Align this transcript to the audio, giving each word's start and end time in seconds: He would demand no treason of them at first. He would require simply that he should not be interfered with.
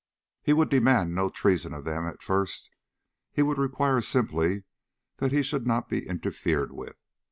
He 0.41 0.51
would 0.53 0.69
demand 0.71 1.13
no 1.13 1.29
treason 1.29 1.75
of 1.75 1.83
them 1.83 2.07
at 2.07 2.23
first. 2.23 2.71
He 3.31 3.43
would 3.43 3.59
require 3.59 4.01
simply 4.01 4.63
that 5.17 5.31
he 5.31 5.43
should 5.43 5.67
not 5.67 5.89
be 5.89 6.07
interfered 6.07 6.71
with. 6.71 6.97